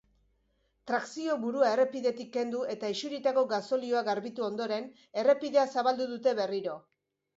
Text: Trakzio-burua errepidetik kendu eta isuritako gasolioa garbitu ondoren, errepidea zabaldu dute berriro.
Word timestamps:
Trakzio-burua 0.91 1.67
errepidetik 1.73 2.31
kendu 2.37 2.63
eta 2.75 2.91
isuritako 2.95 3.43
gasolioa 3.53 4.03
garbitu 4.11 4.47
ondoren, 4.49 4.89
errepidea 5.25 5.67
zabaldu 5.77 6.09
dute 6.15 6.35
berriro. 6.41 6.81